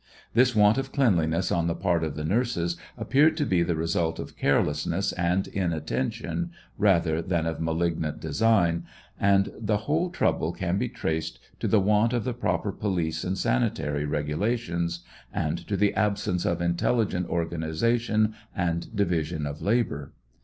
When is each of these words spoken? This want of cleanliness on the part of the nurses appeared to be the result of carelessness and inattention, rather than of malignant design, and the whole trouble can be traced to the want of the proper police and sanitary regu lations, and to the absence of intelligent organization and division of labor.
This 0.33 0.55
want 0.55 0.79
of 0.79 0.91
cleanliness 0.91 1.51
on 1.51 1.67
the 1.67 1.75
part 1.75 2.03
of 2.03 2.15
the 2.15 2.23
nurses 2.25 2.75
appeared 2.97 3.37
to 3.37 3.45
be 3.45 3.61
the 3.61 3.75
result 3.75 4.17
of 4.17 4.35
carelessness 4.35 5.11
and 5.11 5.45
inattention, 5.49 6.49
rather 6.75 7.21
than 7.21 7.45
of 7.45 7.61
malignant 7.61 8.19
design, 8.19 8.87
and 9.19 9.51
the 9.59 9.77
whole 9.85 10.09
trouble 10.09 10.53
can 10.53 10.79
be 10.79 10.89
traced 10.89 11.37
to 11.59 11.67
the 11.67 11.79
want 11.79 12.13
of 12.13 12.23
the 12.23 12.33
proper 12.33 12.71
police 12.71 13.23
and 13.23 13.37
sanitary 13.37 14.03
regu 14.07 14.39
lations, 14.39 15.01
and 15.31 15.59
to 15.67 15.77
the 15.77 15.93
absence 15.93 16.45
of 16.45 16.63
intelligent 16.63 17.27
organization 17.29 18.33
and 18.55 18.95
division 18.95 19.45
of 19.45 19.61
labor. 19.61 20.13